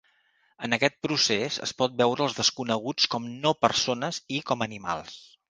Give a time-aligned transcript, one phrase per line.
[0.67, 5.17] En aquest procés, es pot veure als desconeguts com "no persones" i com animals.